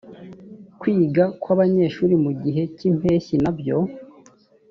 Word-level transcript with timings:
kwiga 0.79 1.23
kw 1.41 1.47
abanyeshuri 1.55 2.15
mu 2.23 2.31
gihe 2.41 2.61
cy 2.75 2.83
impeshyi 2.89 3.35
nabyo 3.43 3.77